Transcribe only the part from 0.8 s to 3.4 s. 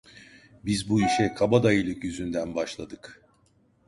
bu işe kabadayılık yüzünden başladık!